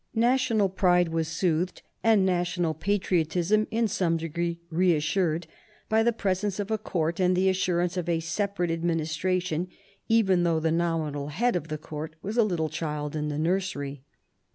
[0.15, 5.45] National pride was soothed, and national patriotism in some degree reassured,
[5.89, 9.67] by the presence of a court and the assurance of a separate adminis tration,
[10.09, 14.01] even though the nominal head of the court was a little child in the nursery.